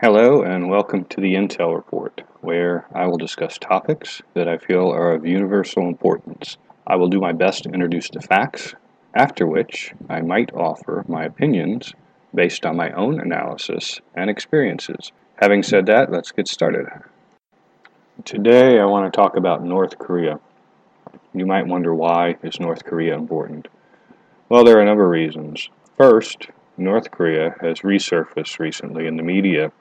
Hello, 0.00 0.42
and 0.42 0.70
welcome 0.70 1.04
to 1.06 1.20
the 1.20 1.34
Intel 1.34 1.74
Report, 1.74 2.22
where 2.40 2.86
I 2.94 3.08
will 3.08 3.16
discuss 3.16 3.58
topics 3.58 4.22
that 4.34 4.46
I 4.46 4.56
feel 4.56 4.92
are 4.92 5.10
of 5.10 5.26
universal 5.26 5.88
importance. 5.88 6.56
I 6.86 6.94
will 6.94 7.08
do 7.08 7.18
my 7.18 7.32
best 7.32 7.64
to 7.64 7.70
introduce 7.70 8.08
the 8.08 8.20
facts, 8.20 8.76
after 9.12 9.44
which 9.44 9.92
I 10.08 10.20
might 10.20 10.54
offer 10.54 11.04
my 11.08 11.24
opinions 11.24 11.94
based 12.32 12.64
on 12.64 12.76
my 12.76 12.92
own 12.92 13.18
analysis 13.18 14.00
and 14.14 14.30
experiences. 14.30 15.10
Having 15.42 15.64
said 15.64 15.86
that, 15.86 16.12
let's 16.12 16.30
get 16.30 16.46
started. 16.46 16.86
Today 18.24 18.78
I 18.78 18.84
want 18.84 19.12
to 19.12 19.16
talk 19.16 19.36
about 19.36 19.64
North 19.64 19.98
Korea. 19.98 20.38
You 21.34 21.44
might 21.44 21.66
wonder 21.66 21.92
why 21.92 22.36
is 22.44 22.60
North 22.60 22.84
Korea 22.84 23.16
important? 23.16 23.66
Well, 24.48 24.62
there 24.62 24.78
are 24.78 24.82
a 24.82 24.86
number 24.86 25.06
of 25.06 25.10
reasons. 25.10 25.70
First, 25.96 26.50
North 26.76 27.10
Korea 27.10 27.56
has 27.60 27.80
resurfaced 27.80 28.60
recently 28.60 29.08
in 29.08 29.16
the 29.16 29.24
media 29.24 29.72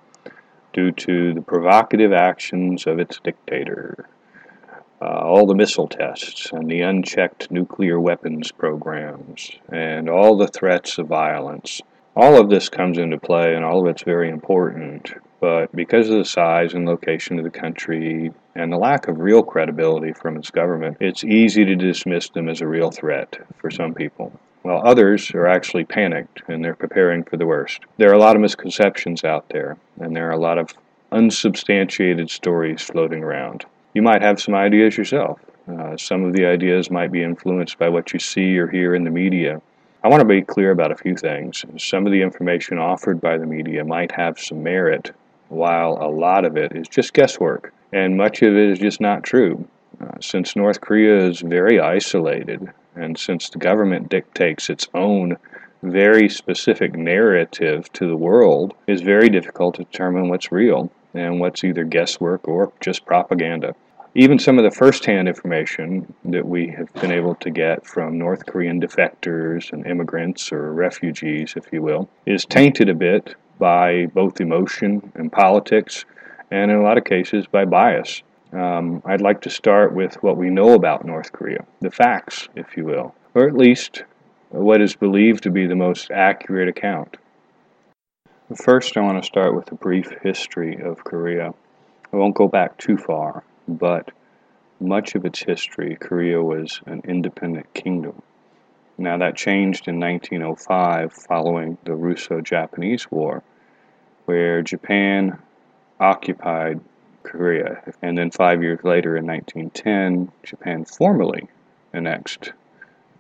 due 0.78 0.92
to 0.92 1.34
the 1.34 1.42
provocative 1.42 2.14
actions 2.14 2.86
of 2.86 3.00
its 3.00 3.20
dictator. 3.24 4.08
Uh, 5.02 5.06
all 5.06 5.48
the 5.48 5.56
missile 5.56 5.88
tests 5.88 6.52
and 6.52 6.70
the 6.70 6.82
unchecked 6.82 7.50
nuclear 7.50 8.00
weapons 8.00 8.52
programs 8.52 9.50
and 9.72 10.08
all 10.08 10.38
the 10.38 10.48
threats 10.48 11.00
of 11.00 11.08
violence. 11.08 11.82
All 12.16 12.40
of 12.40 12.52
this 12.52 12.70
comes 12.70 13.00
into 13.00 13.18
play 13.18 13.56
and 13.56 13.66
all 13.66 13.82
of 13.82 13.88
it's 13.88 14.04
very 14.04 14.30
important. 14.30 15.12
But 15.40 15.76
because 15.76 16.10
of 16.10 16.20
the 16.20 16.26
size 16.26 16.76
and 16.76 16.86
location 16.86 17.40
of 17.40 17.44
the 17.44 17.60
country 17.60 18.32
and 18.54 18.72
the 18.72 18.78
lack 18.78 19.08
of 19.08 19.20
real 19.20 19.42
credibility 19.42 20.14
from 20.14 20.38
its 20.38 20.52
government, 20.52 20.98
it's 21.00 21.24
easy 21.24 21.66
to 21.66 21.76
dismiss 21.76 22.30
them 22.30 22.50
as 22.50 22.62
a 22.62 22.68
real 22.68 22.92
threat 22.92 23.36
for 23.60 23.72
some 23.72 23.96
people 23.96 24.32
while 24.62 24.82
others 24.86 25.32
are 25.32 25.48
actually 25.48 25.86
panicked 25.86 26.42
and 26.48 26.64
they're 26.64 26.76
preparing 26.76 27.24
for 27.24 27.38
the 27.38 27.46
worst. 27.46 27.82
There 27.98 28.10
are 28.10 28.16
a 28.16 28.20
lot 28.20 28.36
of 28.36 28.42
misconceptions 28.42 29.24
out 29.24 29.50
there, 29.50 29.78
and 30.00 30.16
there 30.16 30.28
are 30.28 30.34
a 30.34 30.40
lot 30.40 30.58
of 30.58 30.74
unsubstantiated 31.12 32.30
stories 32.30 32.82
floating 32.82 33.24
around. 33.24 33.66
You 33.94 34.02
might 34.02 34.22
have 34.22 34.42
some 34.42 34.56
ideas 34.56 34.98
yourself. 34.98 35.40
Uh, 35.68 35.98
some 35.98 36.24
of 36.24 36.34
the 36.34 36.46
ideas 36.46 36.92
might 36.92 37.12
be 37.12 37.24
influenced 37.24 37.78
by 37.78 37.90
what 37.90 38.14
you 38.14 38.20
see 38.20 38.58
or 38.58 38.68
hear 38.68 38.96
in 38.96 39.04
the 39.04 39.10
media. 39.10 39.62
I 40.04 40.10
want 40.10 40.22
to 40.22 40.26
be 40.26 40.42
clear 40.42 40.72
about 40.72 40.92
a 40.92 40.98
few 40.98 41.16
things. 41.16 41.66
Some 41.78 42.06
of 42.06 42.12
the 42.12 42.22
information 42.22 42.78
offered 42.78 43.20
by 43.20 43.38
the 43.38 43.46
media 43.46 43.84
might 43.84 44.12
have 44.12 44.40
some 44.40 44.64
merit, 44.64 45.12
while 45.50 45.98
a 46.02 46.08
lot 46.08 46.46
of 46.46 46.56
it 46.56 46.74
is 46.76 46.88
just 46.88 47.14
guesswork, 47.14 47.74
and 47.92 48.16
much 48.16 48.42
of 48.42 48.56
it 48.56 48.70
is 48.70 48.80
just 48.80 49.02
not 49.02 49.24
true. 49.24 49.68
Uh, 50.00 50.12
since 50.22 50.56
North 50.56 50.80
Korea 50.80 51.18
is 51.26 51.40
very 51.40 51.80
isolated 51.80 52.72
and 53.00 53.18
since 53.18 53.50
the 53.50 53.60
government 53.60 54.10
dictates 54.10 54.70
its 54.70 54.88
own 54.94 55.38
very 55.84 56.28
specific 56.28 56.96
narrative 56.96 57.92
to 57.94 58.08
the 58.08 58.18
world, 58.18 58.74
it's 58.88 59.02
very 59.02 59.30
difficult 59.30 59.76
to 59.76 59.84
determine 59.84 60.30
what's 60.30 60.52
real 60.52 60.92
and 61.14 61.40
what's 61.40 61.64
either 61.64 61.84
guesswork 61.84 62.48
or 62.48 62.72
just 62.80 63.06
propaganda. 63.06 63.76
Even 64.16 64.40
some 64.40 64.58
of 64.58 64.64
the 64.64 64.72
first-hand 64.72 65.28
information 65.28 66.12
that 66.26 66.48
we 66.48 66.68
have 66.70 66.92
been 66.96 67.12
able 67.12 67.36
to 67.36 67.52
get 67.52 67.86
from 67.86 68.18
North 68.18 68.48
Korean 68.48 68.82
defectors 68.82 69.72
and 69.72 69.86
immigrants 69.86 70.52
or 70.52 70.74
refugees, 70.74 71.54
if 71.56 71.72
you 71.72 71.84
will, 71.84 72.10
is 72.26 72.44
tainted 72.44 72.90
a 72.90 72.96
bit 72.96 73.36
by 73.60 74.08
both 74.08 74.42
emotion 74.42 75.12
and 75.14 75.32
politics, 75.32 76.06
and 76.50 76.72
in 76.72 76.78
a 76.78 76.82
lot 76.82 76.98
of 76.98 77.04
cases 77.04 77.46
by 77.46 77.66
bias. 77.66 78.24
Um, 78.54 79.02
I'd 79.06 79.22
like 79.22 79.42
to 79.42 79.50
start 79.50 79.94
with 79.94 80.16
what 80.24 80.38
we 80.38 80.50
know 80.50 80.74
about 80.74 81.06
North 81.06 81.32
Korea, 81.32 81.66
the 81.82 81.92
facts, 81.92 82.48
if 82.56 82.78
you 82.78 82.86
will, 82.86 83.14
or 83.34 83.48
at 83.48 83.58
least 83.58 84.04
what 84.50 84.82
is 84.82 84.96
believed 84.96 85.44
to 85.44 85.52
be 85.52 85.68
the 85.68 85.76
most 85.76 86.12
accurate 86.12 86.70
account. 86.70 87.18
First, 88.56 88.96
I 88.96 89.02
want 89.02 89.22
to 89.22 89.28
start 89.28 89.54
with 89.54 89.70
a 89.72 89.76
brief 89.76 90.10
history 90.22 90.82
of 90.82 91.04
Korea. 91.04 91.54
I 92.14 92.16
won't 92.16 92.36
go 92.36 92.48
back 92.48 92.78
too 92.78 92.96
far, 92.98 93.44
but 93.68 94.12
much 94.80 95.16
of 95.16 95.26
its 95.26 95.44
history, 95.44 95.98
Korea 96.00 96.42
was 96.42 96.80
an 96.86 97.02
independent 97.06 97.74
kingdom. 97.74 98.22
Now, 98.98 99.18
that 99.18 99.36
changed 99.36 99.90
in 99.90 100.00
1905 100.00 101.12
following 101.12 101.78
the 101.84 101.96
Russo 101.96 102.40
Japanese 102.40 103.12
War, 103.12 103.44
where 104.26 104.62
Japan 104.62 105.38
occupied 106.00 106.80
Korea. 107.28 107.82
And 108.02 108.18
then 108.18 108.32
five 108.32 108.64
years 108.64 108.80
later, 108.84 109.18
in 109.18 109.26
1910, 109.26 110.32
Japan 110.44 110.86
formally 110.86 111.48
annexed 111.94 112.54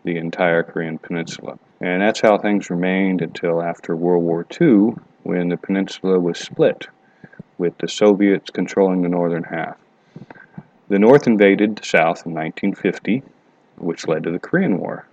the 0.03 0.17
entire 0.17 0.63
Korean 0.63 0.97
peninsula. 0.97 1.59
And 1.81 2.01
that's 2.01 2.21
how 2.21 2.37
things 2.37 2.69
remained 2.69 3.21
until 3.21 3.61
after 3.61 3.95
World 3.95 4.23
War 4.23 4.45
II, 4.59 4.95
when 5.23 5.49
the 5.49 5.57
peninsula 5.57 6.19
was 6.19 6.39
split, 6.39 6.87
with 7.57 7.77
the 7.77 7.87
Soviets 7.87 8.49
controlling 8.49 9.01
the 9.01 9.09
northern 9.09 9.43
half. 9.43 9.77
The 10.87 10.99
North 10.99 11.27
invaded 11.27 11.75
the 11.75 11.85
South 11.85 12.25
in 12.25 12.33
1950, 12.33 13.21
which 13.77 14.07
led 14.07 14.23
to 14.23 14.31
the 14.31 14.39
Korean 14.39 14.79
War. 14.79 15.05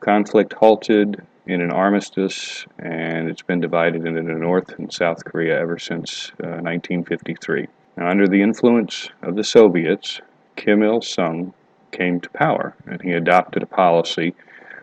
Conflict 0.00 0.52
halted 0.52 1.22
in 1.46 1.62
an 1.62 1.70
armistice, 1.70 2.66
and 2.78 3.30
it's 3.30 3.42
been 3.42 3.60
divided 3.60 4.06
into 4.06 4.22
North 4.22 4.78
and 4.78 4.92
South 4.92 5.24
Korea 5.24 5.58
ever 5.58 5.78
since 5.78 6.30
uh, 6.42 6.60
1953. 6.60 7.68
Now, 7.98 8.10
under 8.10 8.28
the 8.28 8.42
influence 8.42 9.08
of 9.22 9.34
the 9.34 9.42
Soviets, 9.42 10.20
Kim 10.54 10.84
Il 10.84 11.02
sung 11.02 11.52
came 11.90 12.20
to 12.20 12.30
power, 12.30 12.76
and 12.86 13.02
he 13.02 13.10
adopted 13.10 13.64
a 13.64 13.66
policy 13.66 14.36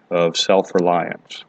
of 0.09 0.35
self 0.35 0.75
reliance. 0.75 1.45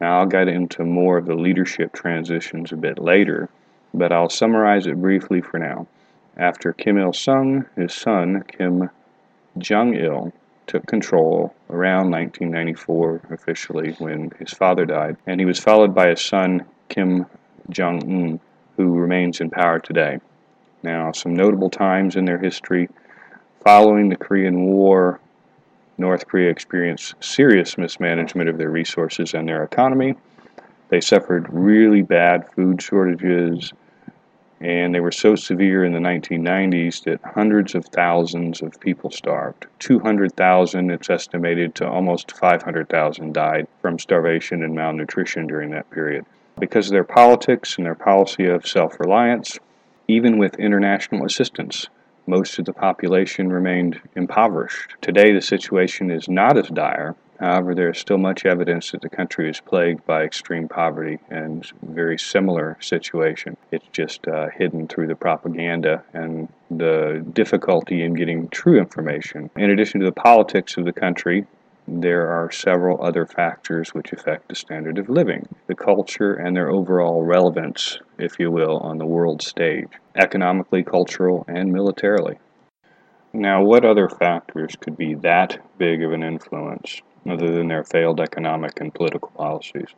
Now, 0.00 0.18
I'll 0.18 0.26
get 0.26 0.48
into 0.48 0.82
more 0.82 1.16
of 1.16 1.26
the 1.26 1.36
leadership 1.36 1.92
transitions 1.92 2.72
a 2.72 2.76
bit 2.76 2.98
later, 2.98 3.48
but 3.94 4.10
I'll 4.10 4.28
summarize 4.28 4.88
it 4.88 5.00
briefly 5.00 5.40
for 5.40 5.60
now. 5.60 5.86
After 6.36 6.72
Kim 6.72 6.98
Il 6.98 7.12
sung, 7.12 7.66
his 7.76 7.94
son, 7.94 8.42
Kim 8.42 8.90
Jong 9.58 9.94
il, 9.94 10.32
took 10.66 10.86
control 10.86 11.54
around 11.70 12.10
1994 12.10 13.20
officially 13.30 13.92
when 14.00 14.32
his 14.40 14.52
father 14.52 14.84
died, 14.84 15.16
and 15.24 15.38
he 15.40 15.46
was 15.46 15.60
followed 15.60 15.94
by 15.94 16.08
his 16.08 16.20
son, 16.20 16.64
Kim 16.88 17.26
Jong 17.70 18.02
un, 18.02 18.40
who 18.76 18.98
remains 18.98 19.40
in 19.40 19.50
power 19.50 19.78
today. 19.78 20.18
Now, 20.86 21.10
some 21.10 21.34
notable 21.34 21.68
times 21.68 22.14
in 22.14 22.26
their 22.26 22.38
history 22.38 22.88
following 23.64 24.08
the 24.08 24.14
Korean 24.14 24.66
War, 24.66 25.18
North 25.98 26.28
Korea 26.28 26.48
experienced 26.48 27.16
serious 27.18 27.76
mismanagement 27.76 28.48
of 28.48 28.56
their 28.56 28.70
resources 28.70 29.34
and 29.34 29.48
their 29.48 29.64
economy. 29.64 30.14
They 30.88 31.00
suffered 31.00 31.52
really 31.52 32.02
bad 32.02 32.48
food 32.52 32.80
shortages, 32.80 33.72
and 34.60 34.94
they 34.94 35.00
were 35.00 35.10
so 35.10 35.34
severe 35.34 35.84
in 35.84 35.92
the 35.92 35.98
1990s 35.98 37.02
that 37.02 37.20
hundreds 37.34 37.74
of 37.74 37.86
thousands 37.86 38.62
of 38.62 38.78
people 38.78 39.10
starved. 39.10 39.66
200,000, 39.80 40.92
it's 40.92 41.10
estimated, 41.10 41.74
to 41.74 41.88
almost 41.88 42.30
500,000 42.36 43.34
died 43.34 43.66
from 43.82 43.98
starvation 43.98 44.62
and 44.62 44.72
malnutrition 44.72 45.48
during 45.48 45.72
that 45.72 45.90
period. 45.90 46.24
Because 46.60 46.86
of 46.86 46.92
their 46.92 47.02
politics 47.02 47.76
and 47.76 47.86
their 47.86 47.96
policy 47.96 48.46
of 48.46 48.64
self 48.64 49.00
reliance, 49.00 49.58
even 50.08 50.38
with 50.38 50.58
international 50.58 51.24
assistance, 51.24 51.86
most 52.26 52.58
of 52.58 52.64
the 52.64 52.72
population 52.72 53.52
remained 53.52 54.00
impoverished. 54.16 54.94
Today, 55.00 55.32
the 55.32 55.40
situation 55.40 56.10
is 56.10 56.28
not 56.28 56.58
as 56.58 56.68
dire. 56.68 57.14
However, 57.38 57.74
there 57.74 57.90
is 57.90 57.98
still 57.98 58.18
much 58.18 58.46
evidence 58.46 58.92
that 58.92 59.02
the 59.02 59.10
country 59.10 59.50
is 59.50 59.60
plagued 59.60 60.06
by 60.06 60.22
extreme 60.22 60.68
poverty 60.68 61.18
and 61.28 61.70
very 61.82 62.18
similar 62.18 62.78
situation. 62.80 63.56
It's 63.70 63.86
just 63.92 64.26
uh, 64.26 64.48
hidden 64.56 64.88
through 64.88 65.08
the 65.08 65.16
propaganda 65.16 66.02
and 66.14 66.48
the 66.70 67.24
difficulty 67.34 68.02
in 68.02 68.14
getting 68.14 68.48
true 68.48 68.78
information. 68.78 69.50
In 69.56 69.70
addition 69.70 70.00
to 70.00 70.06
the 70.06 70.12
politics 70.12 70.76
of 70.78 70.86
the 70.86 70.92
country, 70.92 71.46
there 71.88 72.28
are 72.28 72.50
several 72.50 73.02
other 73.02 73.26
factors 73.26 73.90
which 73.90 74.12
affect 74.12 74.48
the 74.48 74.54
standard 74.54 74.98
of 74.98 75.08
living, 75.08 75.46
the 75.68 75.74
culture, 75.74 76.34
and 76.34 76.56
their 76.56 76.68
overall 76.68 77.22
relevance, 77.22 77.98
if 78.18 78.40
you 78.40 78.50
will, 78.50 78.78
on 78.78 78.98
the 78.98 79.06
world 79.06 79.40
stage, 79.40 79.88
economically, 80.16 80.82
cultural, 80.82 81.44
and 81.46 81.72
militarily. 81.72 82.38
Now, 83.32 83.62
what 83.62 83.84
other 83.84 84.08
factors 84.08 84.74
could 84.80 84.96
be 84.96 85.14
that 85.14 85.58
big 85.78 86.02
of 86.02 86.12
an 86.12 86.22
influence 86.22 87.02
other 87.28 87.52
than 87.52 87.68
their 87.68 87.84
failed 87.84 88.20
economic 88.20 88.80
and 88.80 88.92
political 88.92 89.30
policies? 89.36 89.88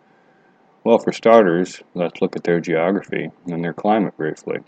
Well, 0.85 0.99
for 0.99 1.13
starters, 1.13 1.83
let's 1.95 2.21
look 2.21 2.37
at 2.37 2.45
their 2.45 2.61
geography 2.61 3.31
and 3.47 3.65
their 3.65 3.73
climate 3.73 4.17
briefly. 4.17 4.59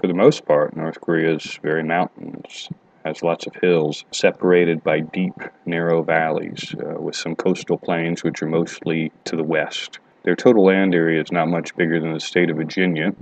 For 0.00 0.08
the 0.08 0.14
most 0.14 0.44
part, 0.44 0.76
North 0.76 1.00
Korea 1.00 1.34
is 1.34 1.58
very 1.62 1.84
mountainous 1.84 2.68
has 3.04 3.22
lots 3.22 3.46
of 3.46 3.54
hills 3.56 4.04
separated 4.12 4.82
by 4.82 5.00
deep, 5.00 5.34
narrow 5.66 6.02
valleys 6.02 6.74
uh, 6.78 7.00
with 7.00 7.14
some 7.14 7.36
coastal 7.36 7.78
plains 7.78 8.24
which 8.24 8.42
are 8.42 8.48
mostly 8.48 9.12
to 9.24 9.36
the 9.36 9.42
west. 9.42 9.98
Their 10.22 10.36
total 10.36 10.64
land 10.64 10.94
area 10.94 11.20
is 11.20 11.30
not 11.30 11.48
much 11.48 11.76
bigger 11.76 12.00
than 12.00 12.14
the 12.14 12.20
state 12.20 12.50
of 12.50 12.56
Virginia, 12.56 13.14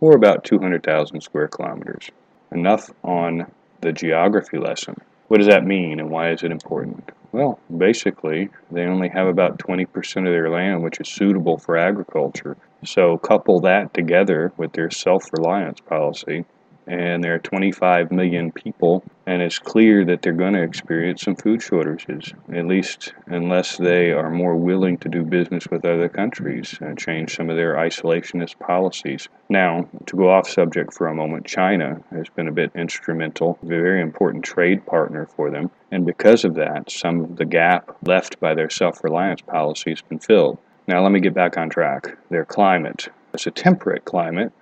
or 0.00 0.14
about 0.14 0.44
200,000 0.44 1.20
square 1.22 1.48
kilometers. 1.48 2.10
Enough 2.52 2.90
on 3.02 3.50
the 3.80 3.92
geography 3.92 4.58
lesson. 4.58 4.96
What 5.28 5.38
does 5.38 5.48
that 5.48 5.64
mean 5.64 5.98
and 5.98 6.10
why 6.10 6.30
is 6.30 6.42
it 6.42 6.52
important? 6.52 7.10
Well, 7.32 7.58
basically, 7.76 8.50
they 8.70 8.84
only 8.84 9.08
have 9.08 9.26
about 9.26 9.58
20% 9.58 10.16
of 10.18 10.24
their 10.24 10.50
land 10.50 10.82
which 10.82 11.00
is 11.00 11.08
suitable 11.08 11.58
for 11.58 11.76
agriculture. 11.76 12.56
So, 12.84 13.18
couple 13.18 13.60
that 13.60 13.92
together 13.92 14.52
with 14.56 14.72
their 14.72 14.90
self 14.90 15.24
reliance 15.32 15.80
policy, 15.80 16.44
and 16.86 17.22
there 17.22 17.34
are 17.34 17.40
25 17.40 18.12
million 18.12 18.52
people, 18.52 19.02
and 19.26 19.42
it's 19.42 19.58
clear 19.58 20.04
that 20.04 20.22
they're 20.22 20.32
going 20.32 20.52
to 20.52 20.62
experience 20.62 21.22
some 21.22 21.34
food 21.34 21.60
shortages, 21.60 22.32
at 22.52 22.66
least 22.66 23.12
unless 23.26 23.76
they 23.76 24.12
are 24.12 24.30
more 24.30 24.56
willing 24.56 24.96
to 24.98 25.08
do 25.08 25.24
business 25.24 25.66
with 25.68 25.84
other 25.84 26.08
countries 26.08 26.78
and 26.80 26.98
change 26.98 27.34
some 27.34 27.50
of 27.50 27.56
their 27.56 27.74
isolationist 27.74 28.58
policies. 28.60 29.28
Now, 29.48 29.88
to 30.06 30.16
go 30.16 30.30
off 30.30 30.48
subject 30.48 30.94
for 30.94 31.08
a 31.08 31.14
moment, 31.14 31.46
China 31.46 32.00
has 32.10 32.28
been 32.28 32.48
a 32.48 32.52
bit 32.52 32.70
instrumental, 32.76 33.58
a 33.62 33.66
very 33.66 34.00
important 34.00 34.44
trade 34.44 34.86
partner 34.86 35.26
for 35.26 35.50
them, 35.50 35.70
and 35.90 36.06
because 36.06 36.44
of 36.44 36.54
that, 36.54 36.90
some 36.90 37.20
of 37.20 37.36
the 37.36 37.44
gap 37.44 37.96
left 38.06 38.38
by 38.38 38.54
their 38.54 38.70
self 38.70 39.02
reliance 39.02 39.40
policy 39.40 39.90
has 39.90 40.02
been 40.02 40.20
filled. 40.20 40.58
Now, 40.86 41.02
let 41.02 41.10
me 41.10 41.18
get 41.18 41.34
back 41.34 41.56
on 41.56 41.68
track. 41.68 42.16
Their 42.30 42.44
climate. 42.44 43.08
It's 43.34 43.46
a 43.46 43.50
temperate 43.50 44.04
climate 44.04 44.52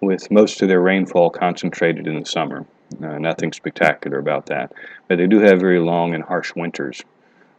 with 0.00 0.30
most 0.30 0.62
of 0.62 0.68
their 0.68 0.80
rainfall 0.80 1.30
concentrated 1.30 2.06
in 2.06 2.20
the 2.20 2.26
summer. 2.26 2.66
Uh, 3.02 3.18
nothing 3.18 3.52
spectacular 3.52 4.18
about 4.18 4.46
that. 4.46 4.72
But 5.08 5.18
they 5.18 5.26
do 5.26 5.40
have 5.40 5.60
very 5.60 5.78
long 5.78 6.14
and 6.14 6.24
harsh 6.24 6.54
winters. 6.54 7.02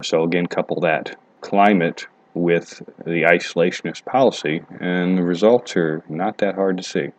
So, 0.02 0.24
again, 0.24 0.48
couple 0.48 0.82
that 0.82 1.16
climate 1.42 2.08
with 2.34 2.82
the 3.06 3.24
isolationist 3.24 4.06
policy, 4.06 4.64
and 4.80 5.18
the 5.18 5.24
results 5.24 5.76
are 5.76 6.04
not 6.10 6.38
that 6.40 6.56
hard 6.56 6.78
to 6.78 6.84
see. 6.84 7.10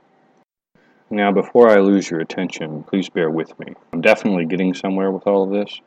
Now, 1.11 1.31
before 1.31 1.69
I 1.69 1.81
lose 1.81 2.11
your 2.11 2.21
attention, 2.21 2.85
please 2.85 3.11
bear 3.11 3.31
with 3.31 3.59
me. 3.59 3.75
I'm 3.93 4.01
definitely 4.01 4.47
getting 4.47 4.73
somewhere 4.73 5.11
with 5.11 5.27
all 5.27 5.45
of 5.45 5.51
this. 5.51 5.81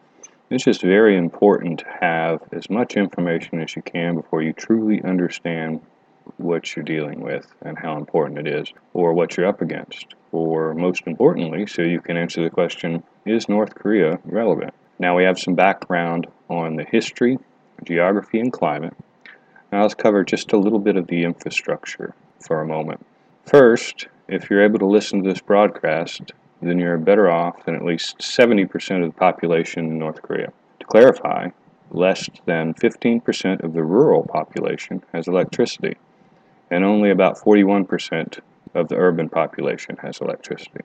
It's 0.51 0.63
just 0.63 0.83
very 0.83 1.17
important 1.17 1.79
to 1.79 1.85
have 1.99 2.41
as 2.51 2.69
much 2.69 2.95
information 2.95 3.59
as 3.59 3.75
you 3.75 3.81
can 3.81 4.15
before 4.15 4.43
you 4.43 4.53
truly 4.53 5.01
understand 5.03 5.81
what 6.38 6.75
you're 6.75 6.86
dealing 6.86 7.22
with 7.22 7.48
and 7.62 7.77
how 7.77 7.98
important 7.98 8.39
it 8.39 8.48
is, 8.48 8.72
or 8.94 9.13
what 9.13 9.36
you're 9.36 9.48
up 9.48 9.62
against, 9.62 10.16
or 10.31 10.74
most 10.74 11.07
importantly, 11.07 11.66
so 11.66 11.81
you 11.81 12.01
can 12.01 12.18
answer 12.18 12.44
the 12.44 12.50
question 12.50 13.04
is 13.25 13.50
North 13.50 13.75
Korea 13.75 14.19
relevant? 14.25 14.74
Now 15.00 15.16
we 15.18 15.24
have 15.24 15.39
some 15.39 15.56
background 15.56 16.27
on 16.50 16.75
the 16.75 16.86
history, 16.86 17.38
geography, 17.83 18.39
and 18.39 18.51
climate. 18.51 18.95
Now 19.72 19.81
let's 19.81 19.94
cover 19.94 20.24
just 20.24 20.54
a 20.54 20.57
little 20.57 20.80
bit 20.80 20.95
of 20.95 21.07
the 21.07 21.24
infrastructure 21.24 22.13
for 22.39 22.62
a 22.62 22.68
moment. 22.68 23.06
First, 23.45 24.07
if 24.27 24.50
you're 24.50 24.63
able 24.63 24.80
to 24.80 24.86
listen 24.86 25.24
to 25.24 25.30
this 25.30 25.42
broadcast, 25.42 26.31
then 26.62 26.80
you're 26.80 26.98
better 26.98 27.30
off 27.30 27.66
than 27.66 27.75
at 27.75 27.86
least 27.86 28.19
70% 28.19 29.04
of 29.04 29.13
the 29.13 29.19
population 29.19 29.86
in 29.86 30.00
North 30.00 30.22
Korea. 30.22 30.51
To 30.80 30.86
clarify, 30.86 31.50
less 31.92 32.30
than 32.45 32.74
15% 32.75 33.63
of 33.63 33.74
the 33.74 33.83
rural 33.83 34.24
population 34.24 35.04
has 35.13 35.27
electricity 35.27 35.95
and 36.71 36.83
only 36.83 37.12
about 37.12 37.38
41% 37.38 38.39
of 38.73 38.88
the 38.88 38.95
urban 38.95 39.29
population 39.29 39.97
has 39.97 40.19
electricity. 40.19 40.81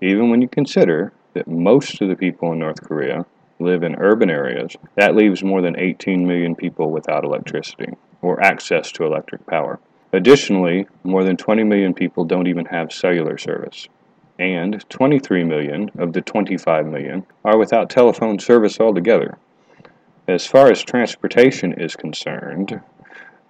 Even 0.00 0.30
when 0.30 0.42
you 0.42 0.48
consider 0.48 1.12
that 1.34 1.46
most 1.46 2.00
of 2.00 2.08
the 2.08 2.16
people 2.16 2.52
in 2.52 2.58
North 2.58 2.82
Korea 2.82 3.24
live 3.58 3.82
in 3.82 3.94
urban 3.96 4.30
areas, 4.30 4.76
that 4.96 5.14
leaves 5.14 5.44
more 5.44 5.60
than 5.60 5.78
18 5.78 6.26
million 6.26 6.54
people 6.54 6.90
without 6.90 7.24
electricity 7.24 7.92
or 8.22 8.42
access 8.42 8.90
to 8.92 9.04
electric 9.04 9.46
power. 9.46 9.78
Additionally, 10.12 10.86
more 11.04 11.24
than 11.24 11.36
20 11.36 11.62
million 11.64 11.94
people 11.94 12.24
don't 12.24 12.48
even 12.48 12.64
have 12.66 12.92
cellular 12.92 13.38
service, 13.38 13.86
and 14.38 14.84
23 14.88 15.44
million 15.44 15.90
of 15.98 16.12
the 16.12 16.20
25 16.20 16.86
million 16.86 17.24
are 17.44 17.58
without 17.58 17.90
telephone 17.90 18.38
service 18.38 18.80
altogether. 18.80 19.38
As 20.26 20.46
far 20.46 20.70
as 20.70 20.82
transportation 20.82 21.74
is 21.74 21.94
concerned, 21.94 22.80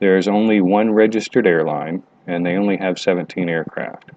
there 0.01 0.17
is 0.17 0.27
only 0.27 0.61
one 0.61 0.93
registered 0.93 1.47
airline, 1.47 2.03
and 2.27 2.45
they 2.45 2.57
only 2.57 2.77
have 2.79 2.99
17 2.99 3.49
aircraft. 3.49 4.11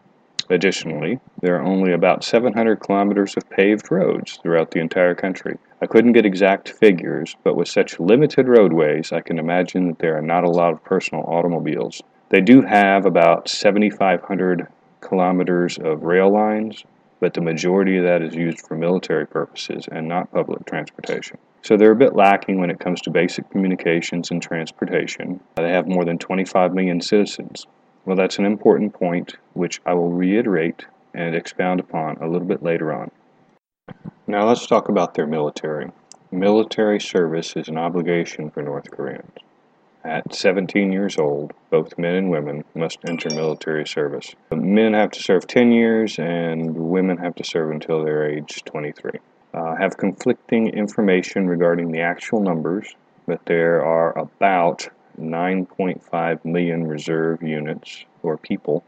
Additionally, 0.49 1.19
there 1.41 1.55
are 1.57 1.63
only 1.63 1.93
about 1.93 2.23
700 2.23 2.79
kilometers 2.79 3.35
of 3.37 3.49
paved 3.49 3.91
roads 3.91 4.39
throughout 4.41 4.71
the 4.71 4.79
entire 4.79 5.15
country. 5.15 5.57
I 5.81 5.85
couldn't 5.85 6.13
get 6.13 6.25
exact 6.25 6.69
figures, 6.69 7.35
but 7.43 7.55
with 7.55 7.67
such 7.67 7.99
limited 7.99 8.47
roadways, 8.47 9.11
I 9.11 9.21
can 9.21 9.39
imagine 9.39 9.87
that 9.87 9.99
there 9.99 10.17
are 10.17 10.21
not 10.21 10.43
a 10.43 10.49
lot 10.49 10.73
of 10.73 10.83
personal 10.83 11.23
automobiles. 11.25 12.01
They 12.29 12.41
do 12.41 12.61
have 12.61 13.05
about 13.05 13.49
7,500 13.49 14.67
kilometers 15.01 15.77
of 15.77 16.03
rail 16.03 16.31
lines, 16.31 16.83
but 17.23 17.33
the 17.33 17.39
majority 17.39 17.95
of 17.95 18.03
that 18.03 18.21
is 18.21 18.35
used 18.35 18.67
for 18.67 18.75
military 18.75 19.25
purposes 19.25 19.87
and 19.89 20.09
not 20.09 20.29
public 20.33 20.65
transportation. 20.65 21.37
So 21.61 21.77
they're 21.77 21.93
a 21.93 21.95
bit 21.95 22.17
lacking 22.17 22.59
when 22.59 22.69
it 22.69 22.81
comes 22.81 22.99
to 23.03 23.11
basic 23.11 23.49
communications 23.49 24.29
and 24.29 24.41
transportation. 24.41 25.39
They 25.55 25.69
have 25.69 25.87
more 25.87 26.03
than 26.03 26.17
25 26.17 26.73
million 26.73 26.99
citizens. 26.99 27.65
Well, 28.03 28.17
that's 28.17 28.39
an 28.39 28.45
important 28.45 28.93
point, 28.93 29.37
which 29.53 29.79
I 29.85 29.93
will 29.93 30.11
reiterate 30.11 30.85
and 31.13 31.33
expound 31.33 31.79
upon 31.79 32.17
a 32.17 32.27
little 32.27 32.45
bit 32.45 32.61
later 32.61 32.91
on. 32.91 33.09
Now 34.27 34.45
let's 34.45 34.67
talk 34.67 34.89
about 34.89 35.13
their 35.13 35.25
military. 35.25 35.91
Military 36.29 36.99
service 36.99 37.55
is 37.55 37.69
an 37.69 37.77
obligation 37.77 38.49
for 38.49 38.61
North 38.61 38.91
Koreans. 38.91 39.31
At 40.05 40.33
17 40.33 40.91
years 40.91 41.17
old, 41.17 41.53
both 41.69 41.97
men 41.97 42.15
and 42.15 42.29
women 42.29 42.63
must 42.75 42.99
enter 43.07 43.29
military 43.29 43.87
service. 43.87 44.35
Men 44.51 44.93
have 44.93 45.11
to 45.11 45.23
serve 45.23 45.47
10 45.47 45.71
years, 45.71 46.19
and 46.19 46.75
women 46.75 47.17
have 47.17 47.35
to 47.35 47.43
serve 47.43 47.71
until 47.71 48.03
they're 48.03 48.29
age 48.29 48.63
23 48.65 49.11
uh, 49.53 49.75
have 49.75 49.97
conflicting 49.97 50.67
information 50.69 51.47
regarding 51.47 51.91
the 51.91 52.01
actual 52.01 52.41
numbers, 52.41 52.95
but 53.27 53.39
there 53.45 53.83
are 53.85 54.17
about 54.17 54.89
9.5 55.19 56.45
million 56.45 56.87
reserve 56.87 57.43
units 57.43 58.05
or 58.23 58.37
people 58.37 58.83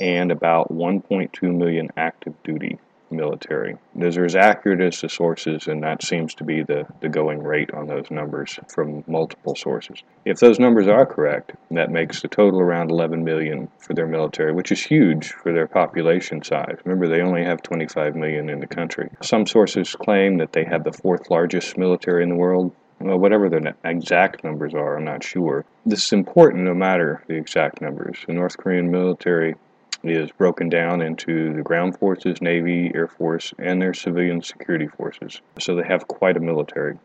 and 0.00 0.32
about 0.32 0.72
1.2 0.72 1.54
million 1.54 1.88
active 1.96 2.34
duty 2.42 2.76
military. 3.10 3.76
Those 3.94 4.16
are 4.16 4.24
as 4.24 4.36
accurate 4.36 4.80
as 4.80 5.00
the 5.00 5.08
sources, 5.08 5.66
and 5.66 5.82
that 5.82 6.02
seems 6.02 6.34
to 6.34 6.44
be 6.44 6.62
the, 6.62 6.86
the 7.00 7.08
going 7.08 7.42
rate 7.42 7.72
on 7.72 7.86
those 7.86 8.10
numbers 8.10 8.58
from 8.68 9.04
multiple 9.06 9.56
sources. 9.56 10.02
If 10.24 10.38
those 10.38 10.58
numbers 10.58 10.88
are 10.88 11.06
correct, 11.06 11.52
that 11.70 11.90
makes 11.90 12.22
the 12.22 12.28
total 12.28 12.60
around 12.60 12.90
11 12.90 13.24
million 13.24 13.68
for 13.78 13.94
their 13.94 14.06
military, 14.06 14.52
which 14.52 14.72
is 14.72 14.82
huge 14.82 15.32
for 15.32 15.52
their 15.52 15.66
population 15.66 16.42
size. 16.42 16.76
Remember, 16.84 17.08
they 17.08 17.22
only 17.22 17.44
have 17.44 17.62
25 17.62 18.14
million 18.14 18.48
in 18.48 18.60
the 18.60 18.66
country. 18.66 19.10
Some 19.22 19.46
sources 19.46 19.94
claim 19.94 20.38
that 20.38 20.52
they 20.52 20.64
have 20.64 20.84
the 20.84 20.92
fourth 20.92 21.30
largest 21.30 21.76
military 21.76 22.22
in 22.22 22.28
the 22.28 22.36
world. 22.36 22.72
Well, 23.00 23.18
whatever 23.18 23.48
the 23.48 23.74
exact 23.84 24.44
numbers 24.44 24.74
are, 24.74 24.98
I'm 24.98 25.04
not 25.04 25.24
sure. 25.24 25.64
This 25.86 26.04
is 26.04 26.12
important 26.12 26.64
no 26.64 26.74
matter 26.74 27.24
the 27.28 27.34
exact 27.34 27.80
numbers. 27.80 28.18
The 28.26 28.34
North 28.34 28.58
Korean 28.58 28.90
military 28.90 29.54
is 30.02 30.30
broken 30.32 30.68
down 30.68 31.02
into 31.02 31.52
the 31.54 31.62
ground 31.62 31.98
forces, 31.98 32.40
Navy, 32.40 32.90
Air 32.94 33.08
Force, 33.08 33.52
and 33.58 33.80
their 33.80 33.94
civilian 33.94 34.42
security 34.42 34.86
forces. 34.86 35.40
So 35.58 35.74
they 35.74 35.86
have 35.86 36.08
quite 36.08 36.36
a 36.36 36.40
military. 36.40 36.98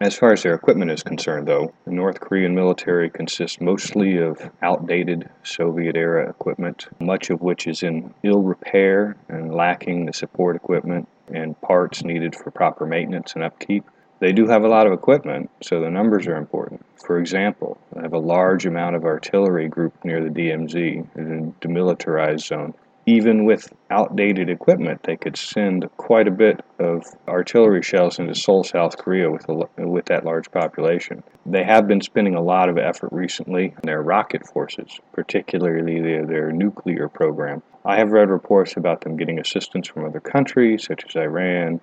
As 0.00 0.16
far 0.16 0.32
as 0.32 0.42
their 0.42 0.54
equipment 0.54 0.90
is 0.90 1.02
concerned, 1.02 1.46
though, 1.46 1.74
the 1.84 1.90
North 1.90 2.20
Korean 2.20 2.54
military 2.54 3.10
consists 3.10 3.60
mostly 3.60 4.16
of 4.16 4.50
outdated 4.62 5.28
Soviet 5.42 5.94
era 5.94 6.26
equipment, 6.30 6.88
much 7.00 7.28
of 7.28 7.42
which 7.42 7.66
is 7.66 7.82
in 7.82 8.14
ill 8.22 8.40
repair 8.40 9.16
and 9.28 9.54
lacking 9.54 10.06
the 10.06 10.14
support 10.14 10.56
equipment 10.56 11.06
and 11.30 11.60
parts 11.60 12.02
needed 12.02 12.34
for 12.34 12.50
proper 12.50 12.86
maintenance 12.86 13.34
and 13.34 13.44
upkeep. 13.44 13.84
They 14.20 14.32
do 14.32 14.46
have 14.46 14.64
a 14.64 14.68
lot 14.68 14.86
of 14.86 14.92
equipment, 14.92 15.50
so 15.62 15.80
the 15.80 15.90
numbers 15.90 16.26
are 16.26 16.36
important. 16.36 16.84
For 17.06 17.18
example, 17.18 17.78
they 17.94 18.02
have 18.02 18.12
a 18.12 18.18
large 18.18 18.66
amount 18.66 18.94
of 18.94 19.04
artillery 19.04 19.66
grouped 19.66 20.04
near 20.04 20.22
the 20.22 20.28
DMZ, 20.28 21.06
the 21.14 21.52
demilitarized 21.66 22.46
zone. 22.46 22.74
Even 23.06 23.46
with 23.46 23.72
outdated 23.90 24.50
equipment, 24.50 25.02
they 25.04 25.16
could 25.16 25.38
send 25.38 25.88
quite 25.96 26.28
a 26.28 26.30
bit 26.30 26.62
of 26.78 27.02
artillery 27.26 27.82
shells 27.82 28.18
into 28.18 28.34
Seoul, 28.34 28.62
South 28.62 28.98
Korea 28.98 29.30
with, 29.30 29.48
a, 29.48 29.88
with 29.88 30.04
that 30.04 30.26
large 30.26 30.50
population. 30.50 31.22
They 31.46 31.64
have 31.64 31.88
been 31.88 32.02
spending 32.02 32.34
a 32.34 32.42
lot 32.42 32.68
of 32.68 32.76
effort 32.76 33.10
recently 33.12 33.74
in 33.82 33.86
their 33.86 34.02
rocket 34.02 34.46
forces, 34.46 35.00
particularly 35.14 36.02
their, 36.02 36.26
their 36.26 36.52
nuclear 36.52 37.08
program. 37.08 37.62
I 37.86 37.96
have 37.96 38.12
read 38.12 38.28
reports 38.28 38.76
about 38.76 39.00
them 39.00 39.16
getting 39.16 39.40
assistance 39.40 39.88
from 39.88 40.04
other 40.04 40.20
countries, 40.20 40.84
such 40.84 41.04
as 41.08 41.16
Iran, 41.16 41.80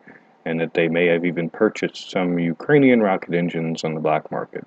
and 0.48 0.62
that 0.62 0.74
they 0.74 0.88
may 0.88 1.08
have 1.08 1.26
even 1.26 1.50
purchased 1.50 2.10
some 2.10 2.40
Ukrainian 2.40 3.02
rocket 3.02 3.34
engines 3.34 3.84
on 3.84 3.94
the 3.94 4.00
black 4.00 4.32
market. 4.32 4.66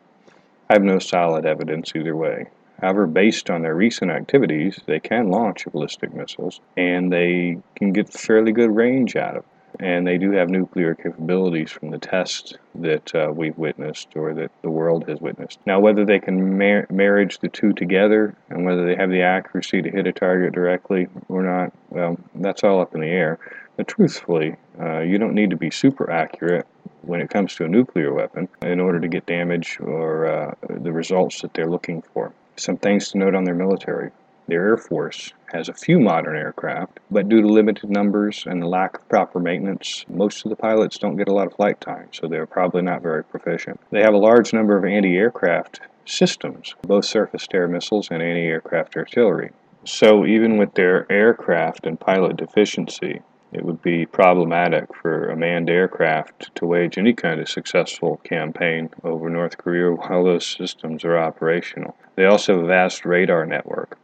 I 0.69 0.75
have 0.75 0.83
no 0.83 0.99
solid 0.99 1.47
evidence 1.47 1.93
either 1.97 2.15
way. 2.15 2.49
However, 2.83 3.07
based 3.07 3.49
on 3.49 3.63
their 3.63 3.75
recent 3.75 4.11
activities, 4.11 4.79
they 4.85 5.01
can 5.01 5.31
launch 5.31 5.65
ballistic 5.73 6.13
missiles 6.13 6.61
and 6.77 7.11
they 7.11 7.59
can 7.77 7.95
get 7.95 8.13
fairly 8.13 8.53
good 8.53 8.77
range 8.77 9.17
out 9.17 9.39
of 9.39 9.43
it. 9.43 9.49
And 9.81 10.07
they 10.07 10.19
do 10.19 10.33
have 10.33 10.51
nuclear 10.51 10.95
capabilities 10.95 11.71
from 11.71 11.91
the 11.91 11.99
tests 11.99 12.53
that 12.75 13.15
uh, 13.15 13.33
we've 13.35 13.57
witnessed 13.57 14.09
or 14.15 14.35
that 14.35 14.51
the 14.61 14.69
world 14.71 15.09
has 15.09 15.21
witnessed. 15.23 15.59
Now, 15.65 15.81
whether 15.81 16.05
they 16.05 16.19
can 16.19 16.59
mar- 16.59 16.87
marriage 16.91 17.39
the 17.39 17.49
two 17.49 17.73
together 17.73 18.35
and 18.51 18.67
whether 18.67 18.85
they 18.85 18.95
have 18.95 19.11
the 19.11 19.23
accuracy 19.23 19.81
to 19.81 19.91
hit 19.91 20.07
a 20.07 20.13
target 20.13 20.53
directly 20.53 21.09
or 21.31 21.43
not, 21.43 21.73
well, 21.89 22.19
that's 22.35 22.63
all 22.63 22.83
up 22.83 22.95
in 22.95 23.01
the 23.01 23.07
air. 23.07 23.39
But 23.79 23.89
truthfully, 23.89 24.57
uh, 24.79 25.01
you 25.01 25.17
don't 25.17 25.35
need 25.35 25.49
to 25.49 25.57
be 25.57 25.71
super 25.71 26.11
accurate 26.11 26.67
when 27.01 27.23
it 27.23 27.31
comes 27.31 27.55
to 27.55 27.65
a 27.65 27.69
nuclear 27.69 28.13
weapon 28.13 28.49
in 28.61 28.81
order 28.81 29.01
to 29.01 29.09
get 29.09 29.25
damage 29.25 29.79
or 29.81 30.27
uh, 30.27 30.55
the 30.69 30.93
results 30.93 31.41
that 31.41 31.55
they're 31.55 31.71
looking 31.71 32.03
for. 32.13 32.35
Some 32.57 32.77
things 32.77 33.09
to 33.13 33.19
note 33.19 33.35
on 33.35 33.45
their 33.45 33.55
military. 33.55 34.11
Their 34.51 34.67
Air 34.67 34.77
Force 34.79 35.33
has 35.53 35.69
a 35.69 35.73
few 35.73 36.01
modern 36.01 36.35
aircraft, 36.35 36.99
but 37.09 37.29
due 37.29 37.41
to 37.41 37.47
limited 37.47 37.89
numbers 37.89 38.45
and 38.49 38.61
the 38.61 38.67
lack 38.67 38.99
of 38.99 39.09
proper 39.09 39.39
maintenance, 39.39 40.05
most 40.09 40.45
of 40.45 40.51
the 40.51 40.57
pilots 40.57 40.99
don't 40.99 41.15
get 41.15 41.29
a 41.29 41.33
lot 41.33 41.47
of 41.47 41.53
flight 41.53 41.81
time, 41.81 42.09
so 42.11 42.27
they're 42.27 42.47
probably 42.47 42.83
not 42.83 43.01
very 43.01 43.23
proficient. 43.23 43.79
They 43.93 44.03
have 44.03 44.13
a 44.13 44.19
large 44.19 44.53
number 44.53 44.77
of 44.77 44.85
anti 44.85 45.17
aircraft 45.17 45.83
systems, 46.05 46.75
both 46.83 47.05
surface 47.05 47.47
to 47.47 47.59
air 47.59 47.69
missiles 47.69 48.09
and 48.11 48.21
anti 48.21 48.43
aircraft 48.43 48.97
artillery. 48.97 49.53
So, 49.85 50.27
even 50.27 50.57
with 50.57 50.75
their 50.75 51.07
aircraft 51.13 51.87
and 51.87 52.01
pilot 52.01 52.37
deficiency, 52.37 53.23
it 53.53 53.65
would 53.65 53.83
be 53.83 54.05
problematic 54.05 54.93
for 54.97 55.29
a 55.29 55.37
manned 55.37 55.71
aircraft 55.71 56.53
to 56.57 56.67
wage 56.67 56.99
any 56.99 57.13
kind 57.13 57.41
of 57.41 57.49
successful 57.49 58.17
campaign 58.25 58.91
over 59.05 59.31
North 59.31 59.59
Korea 59.59 59.93
while 59.95 60.25
those 60.25 60.45
systems 60.45 61.05
are 61.05 61.17
operational. 61.17 61.97
They 62.17 62.25
also 62.25 62.57
have 62.57 62.65
a 62.65 62.67
vast 62.67 63.05
radar 63.05 63.47
network 63.47 63.97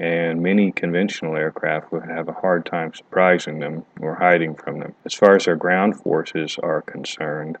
and 0.00 0.42
many 0.42 0.72
conventional 0.72 1.36
aircraft 1.36 1.92
would 1.92 2.04
have 2.04 2.28
a 2.28 2.32
hard 2.32 2.66
time 2.66 2.92
surprising 2.92 3.60
them 3.60 3.84
or 4.00 4.16
hiding 4.16 4.54
from 4.54 4.80
them. 4.80 4.94
As 5.04 5.14
far 5.14 5.36
as 5.36 5.44
their 5.44 5.56
ground 5.56 6.00
forces 6.00 6.58
are 6.62 6.82
concerned, 6.82 7.58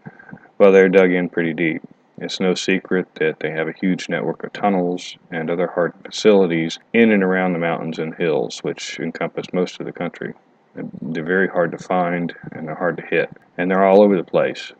well, 0.58 0.72
they're 0.72 0.88
dug 0.88 1.12
in 1.12 1.28
pretty 1.28 1.54
deep. 1.54 1.82
It's 2.18 2.40
no 2.40 2.54
secret 2.54 3.06
that 3.16 3.40
they 3.40 3.50
have 3.50 3.68
a 3.68 3.72
huge 3.72 4.08
network 4.08 4.44
of 4.44 4.52
tunnels 4.52 5.16
and 5.30 5.50
other 5.50 5.68
hard 5.68 5.94
facilities 6.04 6.78
in 6.92 7.10
and 7.10 7.22
around 7.22 7.52
the 7.52 7.58
mountains 7.58 7.98
and 7.98 8.14
hills, 8.14 8.60
which 8.60 8.98
encompass 9.00 9.52
most 9.52 9.80
of 9.80 9.86
the 9.86 9.92
country. 9.92 10.34
They're 11.02 11.24
very 11.24 11.48
hard 11.48 11.70
to 11.72 11.78
find 11.78 12.34
and 12.52 12.66
they're 12.66 12.74
hard 12.74 12.96
to 12.96 13.06
hit, 13.06 13.30
and 13.58 13.70
they're 13.70 13.84
all 13.84 14.02
over 14.02 14.16
the 14.16 14.24
place. 14.24 14.72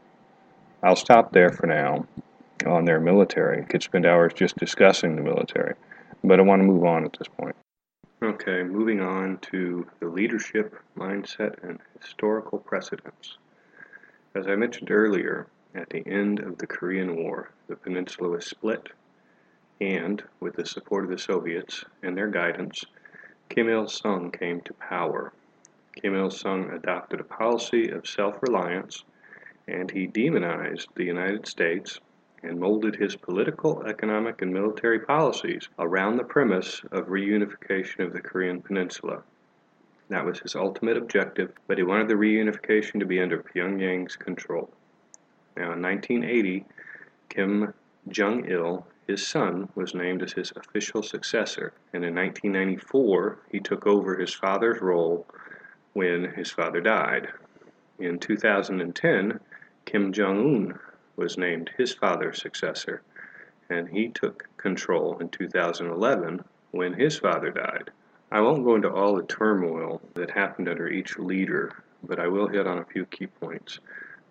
I'll 0.83 0.97
stop 0.97 1.33
there 1.33 1.51
for 1.51 1.67
now 1.67 2.07
on 2.67 2.85
their 2.85 3.01
military. 3.01 3.65
Could 3.65 3.83
spend 3.83 4.07
hours 4.07 4.33
just 4.35 4.57
discussing 4.57 5.17
the 5.17 5.23
military 5.23 5.75
but 6.25 6.40
I 6.40 6.43
want 6.43 6.61
to 6.61 6.66
move 6.66 6.85
on 6.85 7.04
at 7.04 7.14
this 7.19 7.28
point. 7.28 7.54
Okay, 8.23 8.62
moving 8.62 9.00
on 9.00 9.38
to 9.52 9.87
the 10.00 10.09
leadership, 10.09 10.75
mindset, 10.97 11.62
and 11.62 11.78
historical 12.00 12.59
precedents. 12.59 13.37
As 14.35 14.47
I 14.49 14.57
mentioned 14.57 14.90
earlier, 14.90 15.47
at 15.75 15.90
the 15.90 16.07
end 16.07 16.40
of 16.40 16.57
the 16.57 16.66
Korean 16.66 17.16
War, 17.16 17.50
the 17.69 17.76
peninsula 17.76 18.31
was 18.31 18.47
split, 18.47 18.88
and 19.81 20.23
with 20.40 20.57
the 20.57 20.64
support 20.64 21.04
of 21.04 21.11
the 21.11 21.19
Soviets 21.19 21.85
and 22.02 22.16
their 22.16 22.28
guidance, 22.28 22.83
Kim 23.50 23.69
Il 23.69 23.87
sung 23.87 24.31
came 24.31 24.62
to 24.62 24.73
power. 24.75 25.33
Kim 25.95 26.14
Il 26.14 26.31
sung 26.31 26.71
adopted 26.71 27.21
a 27.21 27.25
policy 27.25 27.90
of 27.90 28.07
self 28.07 28.37
reliance, 28.40 29.04
and 29.69 29.90
he 29.90 30.07
demonized 30.07 30.88
the 30.95 31.04
United 31.04 31.47
States 31.47 32.00
and 32.45 32.61
molded 32.61 32.95
his 32.95 33.17
political, 33.17 33.83
economic, 33.85 34.43
and 34.43 34.53
military 34.53 35.01
policies 35.01 35.69
around 35.79 36.17
the 36.17 36.25
premise 36.25 36.83
of 36.93 37.07
reunification 37.07 38.05
of 38.05 38.13
the 38.13 38.21
Korean 38.21 38.61
Peninsula. 38.61 39.23
That 40.11 40.27
was 40.27 40.41
his 40.41 40.55
ultimate 40.55 40.99
objective, 40.99 41.53
but 41.67 41.79
he 41.79 41.85
wanted 41.85 42.09
the 42.09 42.15
reunification 42.15 43.01
to 43.01 43.07
be 43.07 43.21
under 43.21 43.43
Pyongyang's 43.43 44.17
control. 44.17 44.71
Now, 45.57 45.73
in 45.73 45.81
1980, 45.81 46.67
Kim 47.31 47.73
Jong 48.09 48.45
il, 48.51 48.87
his 49.07 49.27
son, 49.27 49.69
was 49.75 49.95
named 49.95 50.23
as 50.23 50.33
his 50.33 50.53
official 50.57 51.03
successor, 51.03 51.73
and 51.93 52.05
in 52.05 52.15
1994, 52.15 53.39
he 53.51 53.61
took 53.61 53.87
over 53.87 54.17
his 54.17 54.35
father's 54.35 54.83
role 54.83 55.27
when 55.95 56.33
his 56.33 56.51
father 56.51 56.81
died. 56.81 57.29
In 57.99 58.19
2010, 58.19 59.41
Kim 59.87 60.13
Jong 60.13 60.39
un 60.39 60.79
was 61.16 61.38
named 61.38 61.71
his 61.76 61.94
father's 61.94 62.40
successor, 62.40 63.02
and 63.71 63.88
he 63.88 64.09
took 64.09 64.49
control 64.56 65.18
in 65.18 65.28
2011 65.28 66.44
when 66.71 66.92
his 66.92 67.18
father 67.18 67.50
died. 67.50 67.90
I 68.30 68.40
won't 68.40 68.64
go 68.64 68.75
into 68.75 68.92
all 68.92 69.14
the 69.14 69.23
turmoil 69.23 70.00
that 70.14 70.30
happened 70.30 70.68
under 70.68 70.88
each 70.88 71.18
leader, 71.18 71.73
but 72.02 72.18
I 72.18 72.26
will 72.26 72.49
hit 72.49 72.66
on 72.66 72.78
a 72.78 72.85
few 72.85 73.06
key 73.06 73.26
points. 73.26 73.78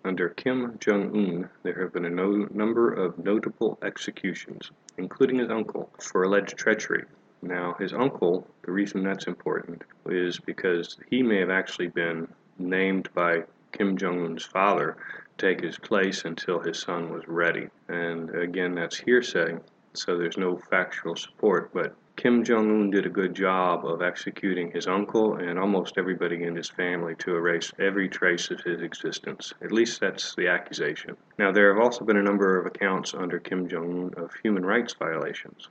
Under 0.04 0.28
Kim 0.28 0.78
Jong 0.78 1.16
un, 1.16 1.48
there 1.62 1.80
have 1.80 1.94
been 1.94 2.04
a 2.04 2.10
no 2.10 2.46
number 2.52 2.92
of 2.92 3.18
notable 3.18 3.78
executions, 3.82 4.70
including 4.98 5.38
his 5.38 5.50
uncle, 5.50 5.90
for 5.98 6.24
alleged 6.24 6.58
treachery. 6.58 7.04
Now, 7.40 7.74
his 7.78 7.94
uncle, 7.94 8.46
the 8.62 8.72
reason 8.72 9.02
that's 9.02 9.26
important 9.26 9.82
is 10.06 10.38
because 10.38 10.98
he 11.08 11.22
may 11.22 11.38
have 11.38 11.50
actually 11.50 11.88
been 11.88 12.28
named 12.58 13.08
by 13.14 13.44
Kim 13.72 13.96
Jong 13.96 14.24
un's 14.24 14.44
father 14.44 14.96
take 15.38 15.60
his 15.60 15.78
place 15.78 16.24
until 16.24 16.60
his 16.60 16.80
son 16.80 17.10
was 17.10 17.24
ready. 17.26 17.68
And 17.88 18.30
again, 18.34 18.74
that's 18.74 18.98
hearsay, 18.98 19.56
so 19.92 20.16
there's 20.16 20.36
no 20.36 20.56
factual 20.56 21.16
support, 21.16 21.72
but 21.72 21.94
Kim 22.16 22.44
Jong 22.44 22.70
un 22.70 22.90
did 22.90 23.06
a 23.06 23.10
good 23.10 23.34
job 23.34 23.84
of 23.84 24.00
executing 24.00 24.70
his 24.70 24.86
uncle 24.86 25.34
and 25.34 25.58
almost 25.58 25.98
everybody 25.98 26.44
in 26.44 26.54
his 26.54 26.70
family 26.70 27.16
to 27.16 27.34
erase 27.34 27.72
every 27.80 28.08
trace 28.08 28.52
of 28.52 28.60
his 28.60 28.82
existence. 28.82 29.52
At 29.62 29.72
least 29.72 30.00
that's 30.00 30.34
the 30.36 30.46
accusation. 30.46 31.16
Now, 31.38 31.50
there 31.50 31.74
have 31.74 31.82
also 31.82 32.04
been 32.04 32.16
a 32.16 32.22
number 32.22 32.56
of 32.56 32.66
accounts 32.66 33.14
under 33.14 33.40
Kim 33.40 33.68
Jong 33.68 34.12
un 34.16 34.24
of 34.24 34.30
human 34.44 34.64
rights 34.64 34.94
violations, 34.94 35.68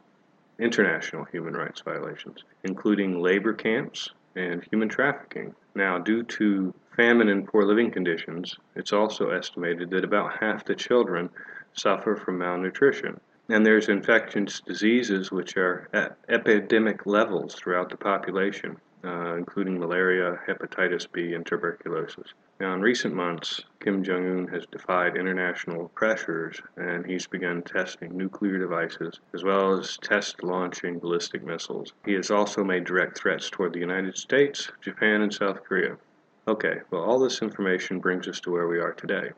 international 0.59 1.23
human 1.25 1.53
rights 1.53 1.81
violations, 1.81 2.43
including 2.65 3.21
labor 3.21 3.53
camps 3.53 4.09
and 4.35 4.63
human 4.69 4.89
trafficking. 4.89 5.55
Now, 5.75 5.97
due 5.97 6.23
to 6.23 6.73
famine 6.95 7.29
and 7.29 7.47
poor 7.47 7.63
living 7.63 7.91
conditions, 7.91 8.55
it's 8.75 8.93
also 8.93 9.29
estimated 9.29 9.89
that 9.89 10.03
about 10.03 10.37
half 10.39 10.63
the 10.65 10.75
children 10.75 11.29
suffer 11.73 12.15
from 12.15 12.37
malnutrition. 12.37 13.19
And 13.49 13.65
there's 13.65 13.89
infectious 13.89 14.61
diseases 14.61 15.31
which 15.31 15.57
are 15.57 15.89
at 15.93 16.17
epidemic 16.29 17.05
levels 17.05 17.55
throughout 17.55 17.89
the 17.89 17.97
population, 17.97 18.77
uh, 19.03 19.35
including 19.35 19.79
malaria, 19.79 20.39
hepatitis 20.47 21.11
B, 21.11 21.33
and 21.33 21.45
tuberculosis. 21.45 22.33
Now, 22.59 22.73
in 22.73 22.81
recent 22.81 23.13
months, 23.13 23.61
Kim 23.81 24.03
Jong 24.03 24.25
un 24.25 24.47
has 24.47 24.65
defied 24.67 25.17
international 25.17 25.89
pressures 25.89 26.61
and 26.77 27.05
he's 27.05 27.27
begun 27.27 27.63
testing 27.63 28.15
nuclear 28.15 28.57
devices 28.57 29.19
as 29.33 29.43
well 29.43 29.77
as 29.77 29.97
test 29.97 30.41
launching 30.43 30.99
ballistic 30.99 31.43
missiles. 31.43 31.91
He 32.05 32.13
has 32.13 32.31
also 32.31 32.63
made 32.63 32.85
direct 32.85 33.17
threats 33.17 33.49
toward 33.49 33.73
the 33.73 33.79
United 33.79 34.15
States, 34.15 34.71
Japan, 34.81 35.21
and 35.21 35.33
South 35.33 35.63
Korea. 35.63 35.97
Okay, 36.45 36.81
well, 36.91 37.03
all 37.03 37.19
this 37.19 37.41
information 37.41 37.99
brings 37.99 38.27
us 38.27 38.41
to 38.41 38.51
where 38.51 38.67
we 38.67 38.77
are 38.77 38.91
today. 38.91 39.31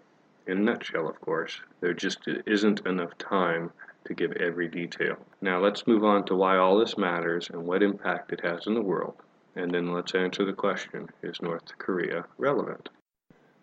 In 0.48 0.58
a 0.58 0.62
nutshell, 0.62 1.08
of 1.08 1.22
course, 1.22 1.62
there 1.80 1.94
just 1.94 2.28
isn't 2.48 2.88
enough 2.88 3.16
time 3.20 3.72
to 4.06 4.16
give 4.16 4.32
every 4.34 4.68
detail. 4.68 5.16
Now, 5.40 5.60
let's 5.60 5.86
move 5.86 6.04
on 6.04 6.26
to 6.26 6.36
why 6.36 6.58
all 6.58 6.80
this 6.80 6.98
matters 6.98 7.48
and 7.52 7.68
what 7.68 7.84
impact 7.84 8.34
it 8.34 8.42
has 8.42 8.66
in 8.66 8.74
the 8.74 8.82
world. 8.82 9.14
And 9.56 9.72
then 9.72 9.94
let's 9.94 10.16
answer 10.16 10.46
the 10.46 10.54
question 10.54 11.08
Is 11.22 11.44
North 11.44 11.78
Korea 11.78 12.26
relevant? 12.40 12.90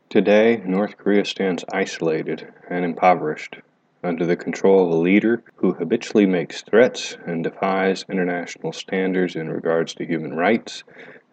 Today, 0.08 0.62
North 0.64 0.96
Korea 0.96 1.24
stands 1.24 1.64
isolated 1.72 2.46
and 2.70 2.84
impoverished 2.84 3.56
under 4.04 4.24
the 4.24 4.36
control 4.36 4.84
of 4.84 4.92
a 4.92 5.02
leader 5.02 5.42
who 5.56 5.72
habitually 5.72 6.26
makes 6.26 6.62
threats 6.62 7.16
and 7.26 7.42
defies 7.42 8.04
international 8.08 8.72
standards 8.72 9.34
in 9.34 9.50
regards 9.50 9.94
to 9.94 10.06
human 10.06 10.36
rights 10.36 10.84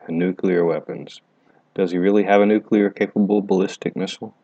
and 0.08 0.18
nuclear 0.18 0.66
weapons. 0.66 1.22
Does 1.76 1.92
he 1.92 1.98
really 1.98 2.24
have 2.24 2.42
a 2.42 2.46
nuclear 2.46 2.90
capable 2.90 3.42
ballistic 3.42 3.96
missile? 3.96 4.36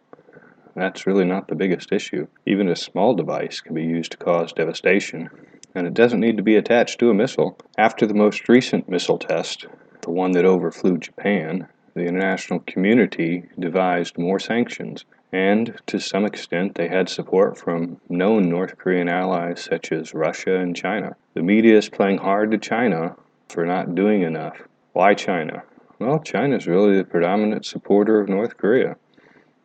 That's 0.75 1.07
really 1.07 1.25
not 1.25 1.47
the 1.47 1.55
biggest 1.55 1.91
issue. 1.91 2.27
Even 2.45 2.67
a 2.67 2.75
small 2.75 3.15
device 3.15 3.61
can 3.61 3.73
be 3.73 3.83
used 3.83 4.11
to 4.11 4.17
cause 4.17 4.51
devastation, 4.51 5.29
and 5.73 5.87
it 5.87 5.93
doesn't 5.93 6.19
need 6.19 6.37
to 6.37 6.43
be 6.43 6.55
attached 6.55 6.99
to 6.99 7.09
a 7.09 7.13
missile. 7.13 7.57
After 7.77 8.05
the 8.05 8.13
most 8.13 8.49
recent 8.49 8.89
missile 8.89 9.17
test, 9.17 9.65
the 10.01 10.11
one 10.11 10.31
that 10.33 10.45
overflew 10.45 10.97
Japan, 10.97 11.67
the 11.93 12.05
international 12.05 12.59
community 12.59 13.45
devised 13.57 14.17
more 14.17 14.39
sanctions, 14.39 15.05
and 15.31 15.79
to 15.87 15.99
some 15.99 16.25
extent 16.25 16.75
they 16.75 16.89
had 16.89 17.09
support 17.09 17.57
from 17.57 17.99
known 18.09 18.49
North 18.49 18.77
Korean 18.77 19.09
allies 19.09 19.61
such 19.61 19.91
as 19.91 20.13
Russia 20.13 20.59
and 20.59 20.75
China. 20.75 21.15
The 21.33 21.41
media 21.41 21.77
is 21.77 21.89
playing 21.89 22.19
hard 22.19 22.51
to 22.51 22.57
China 22.57 23.15
for 23.49 23.65
not 23.65 23.95
doing 23.95 24.21
enough. 24.21 24.57
Why 24.93 25.13
China? 25.13 25.63
Well, 25.97 26.19
China 26.19 26.57
is 26.57 26.67
really 26.67 26.97
the 26.97 27.05
predominant 27.05 27.65
supporter 27.65 28.19
of 28.19 28.27
North 28.27 28.57
Korea. 28.57 28.97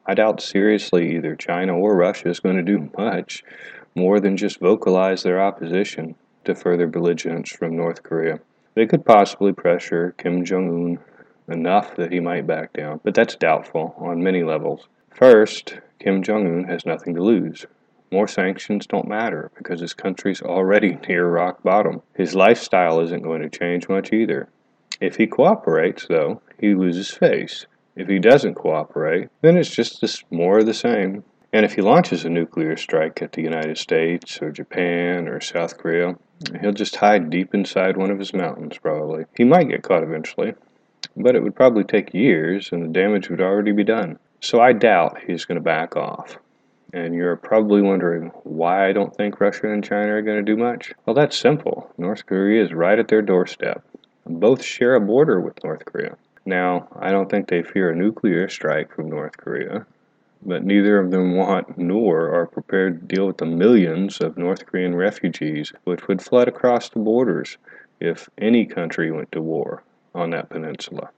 I 0.07 0.15
doubt 0.15 0.41
seriously 0.41 1.17
either 1.17 1.35
China 1.35 1.77
or 1.77 1.97
Russia 1.97 2.29
is 2.29 2.39
going 2.39 2.57
to 2.57 2.63
do 2.63 2.89
much 2.97 3.43
more 3.97 4.21
than 4.21 4.37
just 4.37 4.61
vocalize 4.61 5.25
their 5.25 5.41
opposition 5.41 6.15
to 6.45 6.55
further 6.55 6.87
belligerence 6.87 7.51
from 7.51 7.77
North 7.77 8.05
Korea. 8.05 8.39
They 8.75 8.87
could 8.87 9.05
possibly 9.05 9.53
pressure 9.53 10.15
Kim 10.19 10.45
Jong 10.45 10.99
un 11.49 11.53
enough 11.53 11.97
that 11.97 12.13
he 12.13 12.21
might 12.21 12.47
back 12.47 12.73
down, 12.73 13.01
but 13.03 13.15
that's 13.15 13.35
doubtful 13.35 13.97
on 13.99 14.23
many 14.23 14.45
levels. 14.45 14.87
First, 15.11 15.81
Kim 15.99 16.23
Jong 16.23 16.47
un 16.47 16.65
has 16.65 16.87
nothing 16.87 17.17
to 17.17 17.23
lose. 17.23 17.67
More 18.13 18.29
sanctions 18.29 18.87
don't 18.87 19.09
matter 19.09 19.51
because 19.57 19.81
his 19.81 19.95
country's 19.95 20.43
already 20.43 20.97
near 21.09 21.29
rock 21.29 21.65
bottom. 21.65 22.03
His 22.15 22.37
lifestyle 22.37 23.01
isn't 23.01 23.23
going 23.23 23.43
to 23.43 23.51
change 23.51 23.89
much 23.89 24.13
either. 24.13 24.49
If 25.01 25.17
he 25.17 25.27
cooperates, 25.27 26.07
though, 26.07 26.43
he 26.59 26.75
loses 26.75 27.11
face. 27.11 27.67
If 27.97 28.09
he 28.09 28.19
doesn't 28.19 28.55
cooperate, 28.55 29.29
then 29.41 29.57
it's 29.57 29.71
just 29.71 30.01
this 30.01 30.23
more 30.31 30.59
of 30.59 30.67
the 30.67 30.75
same. 30.75 31.25
And 31.53 31.65
if 31.65 31.75
he 31.75 31.83
launches 31.83 32.25
a 32.25 32.31
nuclear 32.31 32.77
strike 32.77 33.21
at 33.23 33.33
the 33.33 33.43
United 33.43 33.79
States 33.79 34.41
or 34.41 34.53
Japan 34.53 35.27
or 35.27 35.41
South 35.41 35.77
Korea, 35.77 36.17
He'll 36.61 36.73
just 36.73 36.97
hide 36.97 37.29
deep 37.29 37.55
inside 37.55 37.99
one 37.99 38.11
of 38.11 38.19
his 38.19 38.33
mountains, 38.33 38.79
probably. 38.79 39.27
He 39.37 39.45
might 39.45 39.69
get 39.69 39.83
caught 39.83 40.03
eventually, 40.03 40.55
but 41.15 41.37
it 41.37 41.43
would 41.43 41.55
probably 41.55 41.85
take 41.85 42.15
years 42.15 42.73
and 42.73 42.83
the 42.83 42.89
damage 42.89 43.29
would 43.29 43.43
already 43.43 43.73
be 43.73 43.85
done. 43.85 44.19
So 44.41 44.59
I 44.61 44.73
doubt 44.73 45.19
he's 45.27 45.45
going 45.45 45.57
to 45.57 45.63
back 45.63 45.97
off. 45.97 46.39
And 46.95 47.15
you're 47.15 47.37
probably 47.37 47.83
wondering 47.83 48.33
why 48.43 48.89
I 48.89 48.93
don't 48.93 49.15
think 49.15 49.39
Russia 49.39 49.71
and 49.71 49.85
China 49.85 50.15
are 50.15 50.23
going 50.23 50.39
to 50.39 50.43
do 50.43 50.57
much. 50.57 50.93
Well, 51.05 51.15
that's 51.15 51.39
simple. 51.39 51.91
North 51.99 52.25
Korea 52.25 52.65
is 52.65 52.73
right 52.73 52.99
at 52.99 53.09
their 53.09 53.23
doorstep. 53.23 53.85
Both 54.27 54.63
share 54.63 54.95
a 54.95 55.01
border 55.01 55.41
with 55.41 55.63
North 55.65 55.85
Korea. 55.85 56.17
Now, 56.47 56.89
I 56.99 57.11
don't 57.11 57.31
think 57.31 57.49
they 57.49 57.63
fear 57.63 57.91
a 57.91 57.97
nuclear 57.97 58.49
strike 58.49 58.95
from 58.95 59.09
North 59.09 59.37
Korea, 59.37 59.87
but 60.43 60.65
neither 60.65 60.99
of 60.99 61.11
them 61.11 61.35
want 61.35 61.77
nor 61.77 62.35
are 62.35 62.47
prepared 62.47 63.01
to 63.01 63.15
deal 63.15 63.27
with 63.27 63.39
the 63.39 63.47
millions 63.47 64.21
of 64.21 64.39
North 64.39 64.67
Korean 64.67 64.95
refugees 64.95 65.73
which 65.85 66.09
would 66.09 66.23
flood 66.23 66.49
across 66.49 66.89
the 66.89 66.99
borders 66.99 67.59
if 68.01 68.29
any 68.39 68.65
country 68.65 69.11
went 69.11 69.31
to 69.33 69.43
war 69.43 69.83
on 70.15 70.31
that 70.31 70.49
peninsula. 70.49 71.11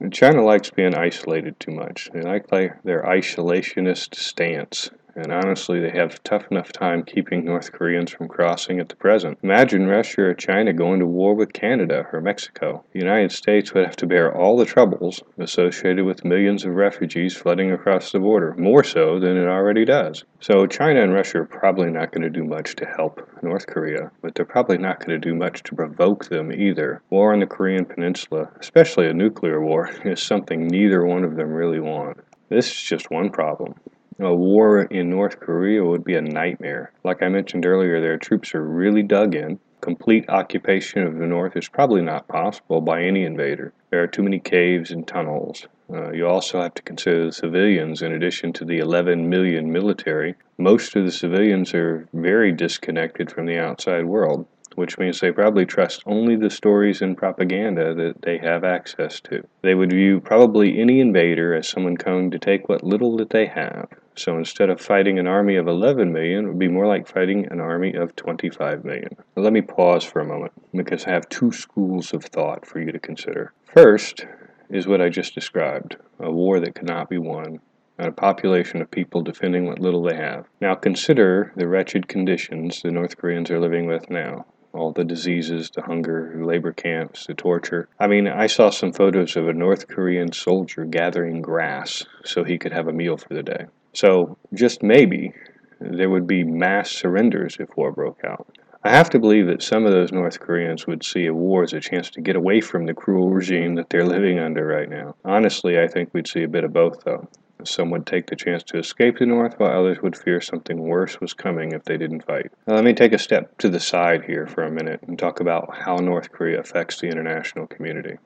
And 0.00 0.12
China 0.12 0.42
likes 0.42 0.70
being 0.70 0.94
isolated 0.94 1.60
too 1.60 1.72
much. 1.72 2.10
They 2.12 2.22
like 2.22 2.48
their 2.48 3.02
isolationist 3.02 4.14
stance 4.14 4.90
and 5.16 5.32
honestly, 5.32 5.80
they 5.80 5.90
have 5.90 6.22
tough 6.24 6.46
enough 6.50 6.72
time 6.72 7.04
keeping 7.04 7.44
North 7.44 7.72
Koreans 7.72 8.10
from 8.10 8.28
crossing 8.28 8.80
at 8.80 8.88
the 8.88 8.96
present. 8.96 9.38
Imagine 9.42 9.86
Russia 9.86 10.22
or 10.22 10.34
China 10.34 10.72
going 10.72 11.00
to 11.00 11.06
war 11.06 11.34
with 11.34 11.52
Canada 11.52 12.06
or 12.12 12.20
Mexico. 12.20 12.84
The 12.92 12.98
United 12.98 13.32
States 13.32 13.72
would 13.72 13.84
have 13.84 13.96
to 13.96 14.06
bear 14.06 14.34
all 14.36 14.56
the 14.56 14.64
troubles 14.64 15.22
associated 15.38 16.04
with 16.04 16.24
millions 16.24 16.64
of 16.64 16.74
refugees 16.74 17.36
flooding 17.36 17.70
across 17.70 18.12
the 18.12 18.18
border, 18.18 18.54
more 18.56 18.82
so 18.82 19.20
than 19.20 19.36
it 19.36 19.46
already 19.46 19.84
does. 19.84 20.24
So 20.40 20.66
China 20.66 21.02
and 21.02 21.12
Russia 21.12 21.38
are 21.38 21.46
probably 21.46 21.90
not 21.90 22.12
going 22.12 22.22
to 22.22 22.30
do 22.30 22.44
much 22.44 22.76
to 22.76 22.86
help 22.86 23.26
North 23.42 23.66
Korea, 23.66 24.10
but 24.20 24.34
they're 24.34 24.44
probably 24.44 24.78
not 24.78 24.98
going 24.98 25.18
to 25.20 25.28
do 25.28 25.34
much 25.34 25.62
to 25.64 25.74
provoke 25.74 26.26
them 26.26 26.52
either. 26.52 27.02
War 27.10 27.32
on 27.32 27.40
the 27.40 27.46
Korean 27.46 27.84
Peninsula, 27.84 28.50
especially 28.60 29.06
a 29.06 29.14
nuclear 29.14 29.60
war, 29.60 29.90
is 30.04 30.22
something 30.22 30.66
neither 30.66 31.04
one 31.04 31.24
of 31.24 31.36
them 31.36 31.50
really 31.50 31.80
want. 31.80 32.18
This 32.48 32.66
is 32.70 32.82
just 32.82 33.10
one 33.10 33.30
problem. 33.30 33.74
A 34.20 34.32
war 34.32 34.82
in 34.82 35.10
North 35.10 35.40
Korea 35.40 35.84
would 35.84 36.04
be 36.04 36.14
a 36.14 36.20
nightmare. 36.20 36.92
Like 37.02 37.20
I 37.20 37.28
mentioned 37.28 37.66
earlier, 37.66 38.00
their 38.00 38.16
troops 38.16 38.54
are 38.54 38.62
really 38.62 39.02
dug 39.02 39.34
in. 39.34 39.58
Complete 39.80 40.30
occupation 40.30 41.02
of 41.02 41.18
the 41.18 41.26
North 41.26 41.56
is 41.56 41.68
probably 41.68 42.00
not 42.00 42.28
possible 42.28 42.80
by 42.80 43.02
any 43.02 43.24
invader. 43.24 43.72
There 43.90 44.02
are 44.04 44.06
too 44.06 44.22
many 44.22 44.38
caves 44.38 44.92
and 44.92 45.04
tunnels. 45.04 45.66
Uh, 45.92 46.12
you 46.12 46.28
also 46.28 46.62
have 46.62 46.74
to 46.74 46.82
consider 46.82 47.26
the 47.26 47.32
civilians 47.32 48.02
in 48.02 48.12
addition 48.12 48.52
to 48.52 48.64
the 48.64 48.78
11 48.78 49.28
million 49.28 49.72
military. 49.72 50.36
Most 50.58 50.94
of 50.94 51.04
the 51.04 51.12
civilians 51.12 51.74
are 51.74 52.06
very 52.12 52.52
disconnected 52.52 53.32
from 53.32 53.46
the 53.46 53.58
outside 53.58 54.04
world 54.04 54.46
which 54.76 54.98
means 54.98 55.20
they 55.20 55.30
probably 55.30 55.64
trust 55.64 56.02
only 56.04 56.34
the 56.34 56.50
stories 56.50 57.00
and 57.00 57.16
propaganda 57.16 57.94
that 57.94 58.22
they 58.22 58.38
have 58.38 58.64
access 58.64 59.20
to. 59.20 59.46
They 59.62 59.74
would 59.74 59.92
view 59.92 60.20
probably 60.20 60.80
any 60.80 60.98
invader 60.98 61.54
as 61.54 61.68
someone 61.68 61.96
coming 61.96 62.32
to 62.32 62.40
take 62.40 62.68
what 62.68 62.82
little 62.82 63.16
that 63.18 63.30
they 63.30 63.46
have. 63.46 63.88
So 64.16 64.38
instead 64.38 64.70
of 64.70 64.80
fighting 64.80 65.18
an 65.18 65.26
army 65.26 65.56
of 65.56 65.66
11 65.66 66.12
million, 66.12 66.44
it 66.44 66.48
would 66.48 66.58
be 66.58 66.68
more 66.68 66.86
like 66.86 67.08
fighting 67.08 67.46
an 67.50 67.60
army 67.60 67.94
of 67.94 68.14
25 68.14 68.84
million. 68.84 69.16
Let 69.34 69.52
me 69.52 69.60
pause 69.60 70.04
for 70.04 70.20
a 70.20 70.24
moment 70.24 70.52
because 70.72 71.04
I 71.04 71.10
have 71.10 71.28
two 71.28 71.50
schools 71.50 72.14
of 72.14 72.24
thought 72.24 72.64
for 72.64 72.80
you 72.80 72.92
to 72.92 73.00
consider. 73.00 73.52
First 73.74 74.26
is 74.70 74.86
what 74.86 75.00
I 75.00 75.08
just 75.08 75.34
described 75.34 75.96
a 76.20 76.30
war 76.30 76.60
that 76.60 76.74
cannot 76.76 77.10
be 77.10 77.18
won 77.18 77.60
and 77.98 78.08
a 78.08 78.12
population 78.12 78.80
of 78.80 78.90
people 78.90 79.22
defending 79.22 79.66
what 79.66 79.80
little 79.80 80.02
they 80.02 80.16
have. 80.16 80.46
Now 80.60 80.74
consider 80.74 81.52
the 81.56 81.68
wretched 81.68 82.08
conditions 82.08 82.82
the 82.82 82.90
North 82.90 83.16
Koreans 83.16 83.50
are 83.50 83.60
living 83.60 83.86
with 83.86 84.10
now 84.10 84.46
all 84.72 84.92
the 84.92 85.04
diseases, 85.04 85.70
the 85.70 85.82
hunger, 85.82 86.32
the 86.36 86.44
labor 86.44 86.72
camps, 86.72 87.26
the 87.26 87.34
torture. 87.34 87.88
I 87.98 88.08
mean, 88.08 88.26
I 88.26 88.48
saw 88.48 88.70
some 88.70 88.92
photos 88.92 89.36
of 89.36 89.48
a 89.48 89.52
North 89.52 89.86
Korean 89.86 90.32
soldier 90.32 90.84
gathering 90.84 91.40
grass 91.42 92.04
so 92.24 92.42
he 92.42 92.58
could 92.58 92.72
have 92.72 92.88
a 92.88 92.92
meal 92.92 93.16
for 93.16 93.34
the 93.34 93.42
day. 93.42 93.66
So, 93.94 94.36
just 94.52 94.82
maybe, 94.82 95.32
there 95.80 96.10
would 96.10 96.26
be 96.26 96.44
mass 96.44 96.90
surrenders 96.90 97.56
if 97.60 97.68
war 97.76 97.92
broke 97.92 98.24
out. 98.24 98.46
I 98.82 98.90
have 98.90 99.08
to 99.10 99.18
believe 99.18 99.46
that 99.46 99.62
some 99.62 99.86
of 99.86 99.92
those 99.92 100.12
North 100.12 100.40
Koreans 100.40 100.86
would 100.86 101.02
see 101.02 101.26
a 101.26 101.32
war 101.32 101.62
as 101.62 101.72
a 101.72 101.80
chance 101.80 102.10
to 102.10 102.20
get 102.20 102.36
away 102.36 102.60
from 102.60 102.84
the 102.84 102.92
cruel 102.92 103.30
regime 103.30 103.76
that 103.76 103.88
they're 103.88 104.04
living 104.04 104.38
under 104.38 104.66
right 104.66 104.90
now. 104.90 105.14
Honestly, 105.24 105.78
I 105.78 105.88
think 105.88 106.10
we'd 106.12 106.28
see 106.28 106.42
a 106.42 106.48
bit 106.48 106.64
of 106.64 106.72
both, 106.74 107.02
though. 107.04 107.26
Some 107.64 107.90
would 107.90 108.04
take 108.04 108.26
the 108.26 108.36
chance 108.36 108.62
to 108.64 108.78
escape 108.78 109.18
the 109.18 109.26
North, 109.26 109.54
while 109.58 109.70
others 109.70 110.02
would 110.02 110.16
fear 110.16 110.40
something 110.40 110.82
worse 110.82 111.18
was 111.20 111.32
coming 111.32 111.72
if 111.72 111.84
they 111.84 111.96
didn't 111.96 112.26
fight. 112.26 112.52
Now, 112.66 112.74
let 112.74 112.84
me 112.84 112.92
take 112.92 113.14
a 113.14 113.18
step 113.18 113.56
to 113.58 113.70
the 113.70 113.80
side 113.80 114.24
here 114.24 114.46
for 114.46 114.64
a 114.64 114.70
minute 114.70 115.00
and 115.06 115.18
talk 115.18 115.40
about 115.40 115.74
how 115.74 115.96
North 115.96 116.30
Korea 116.30 116.60
affects 116.60 117.00
the 117.00 117.06
international 117.06 117.66
community. 117.68 118.18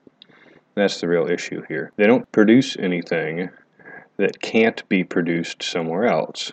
That's 0.75 1.01
the 1.01 1.09
real 1.09 1.31
issue 1.31 1.63
here. 1.69 1.93
They 1.97 2.07
don't 2.07 2.31
produce 2.33 2.77
anything 2.79 3.51
that 4.19 4.43
can't 4.43 4.87
be 4.89 5.05
produced 5.05 5.63
somewhere 5.63 6.05
else. 6.05 6.53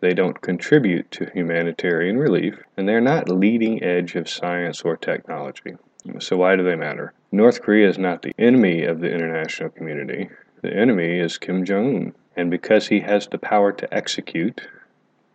They 0.00 0.14
don't 0.14 0.40
contribute 0.40 1.10
to 1.12 1.30
humanitarian 1.34 2.16
relief, 2.16 2.54
and 2.76 2.88
they're 2.88 3.00
not 3.00 3.28
leading 3.28 3.82
edge 3.82 4.14
of 4.14 4.28
science 4.28 4.82
or 4.82 4.96
technology. 4.96 5.76
So, 6.18 6.36
why 6.36 6.56
do 6.56 6.64
they 6.64 6.74
matter? 6.74 7.12
North 7.30 7.62
Korea 7.62 7.88
is 7.88 7.98
not 7.98 8.22
the 8.22 8.34
enemy 8.38 8.84
of 8.84 9.00
the 9.00 9.12
international 9.12 9.70
community. 9.70 10.28
The 10.62 10.74
enemy 10.74 11.18
is 11.18 11.38
Kim 11.38 11.64
Jong 11.64 11.96
un. 11.96 12.14
And 12.36 12.50
because 12.50 12.88
he 12.88 13.00
has 13.00 13.26
the 13.26 13.38
power 13.38 13.72
to 13.72 13.94
execute, 13.94 14.66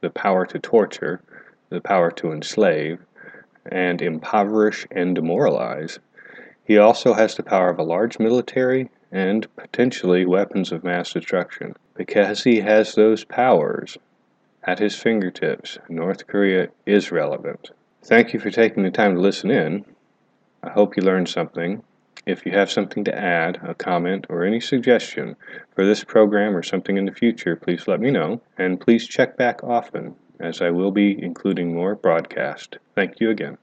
the 0.01 0.09
power 0.09 0.45
to 0.45 0.59
torture, 0.59 1.21
the 1.69 1.81
power 1.81 2.11
to 2.11 2.31
enslave, 2.31 2.99
and 3.65 4.01
impoverish 4.01 4.87
and 4.91 5.15
demoralize, 5.15 5.99
he 6.65 6.77
also 6.77 7.13
has 7.13 7.35
the 7.35 7.43
power 7.43 7.69
of 7.69 7.79
a 7.79 7.83
large 7.83 8.19
military 8.19 8.89
and 9.11 9.47
potentially 9.55 10.25
weapons 10.25 10.71
of 10.71 10.83
mass 10.83 11.13
destruction. 11.13 11.75
Because 11.95 12.43
he 12.43 12.61
has 12.61 12.95
those 12.95 13.23
powers 13.23 13.97
at 14.63 14.79
his 14.79 14.95
fingertips, 14.95 15.77
North 15.89 16.27
Korea 16.27 16.69
is 16.85 17.11
relevant. 17.11 17.71
Thank 18.03 18.33
you 18.33 18.39
for 18.39 18.51
taking 18.51 18.83
the 18.83 18.91
time 18.91 19.15
to 19.15 19.21
listen 19.21 19.49
in. 19.51 19.85
I 20.63 20.69
hope 20.69 20.97
you 20.97 21.03
learned 21.03 21.29
something 21.29 21.83
if 22.27 22.45
you 22.45 22.51
have 22.51 22.69
something 22.69 23.05
to 23.05 23.17
add, 23.17 23.57
a 23.63 23.73
comment, 23.73 24.27
or 24.29 24.43
any 24.43 24.59
suggestion 24.59 25.37
for 25.73 25.85
this 25.85 26.03
program 26.03 26.57
or 26.57 26.61
something 26.61 26.97
in 26.97 27.05
the 27.05 27.13
future, 27.13 27.55
please 27.55 27.87
let 27.87 28.01
me 28.01 28.11
know. 28.11 28.41
And 28.57 28.81
please 28.81 29.07
check 29.07 29.37
back 29.37 29.63
often, 29.63 30.13
as 30.39 30.61
I 30.61 30.69
will 30.71 30.91
be 30.91 31.17
including 31.23 31.73
more 31.73 31.95
broadcast. 31.95 32.79
Thank 32.95 33.21
you 33.21 33.29
again. 33.29 33.57